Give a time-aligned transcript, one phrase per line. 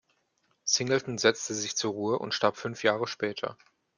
[0.63, 3.55] Singleton setzte sich zur Ruhe und starb fünf Jahre später.